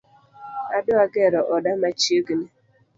Adwa 0.77 1.03
gero 1.13 1.39
oda 1.55 1.71
machiegni 1.81 2.47